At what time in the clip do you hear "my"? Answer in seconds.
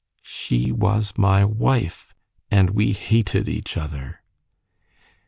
1.15-1.45